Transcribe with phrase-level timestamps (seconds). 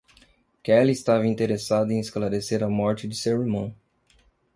[0.63, 3.71] Kelly estava interessada em esclarecer a morte de seu irmão.